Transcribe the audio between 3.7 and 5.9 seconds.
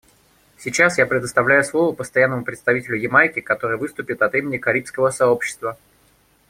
выступит от имени Карибского сообщества.